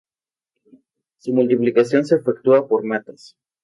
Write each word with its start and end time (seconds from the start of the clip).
Su 1.19 1.31
multiplicación 1.31 2.05
se 2.07 2.15
efectúa 2.15 2.67
por 2.67 2.83
matas. 2.83 3.35